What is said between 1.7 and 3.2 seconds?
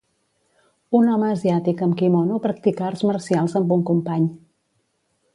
amb quimono practica arts